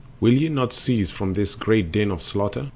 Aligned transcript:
Will 0.19 0.33
ye 0.33 0.49
not 0.49 0.73
cease 0.73 1.11
from 1.11 1.33
this 1.35 1.53
great 1.53 1.91
din 1.91 2.09
of 2.09 2.23
slaughter? 2.23 2.69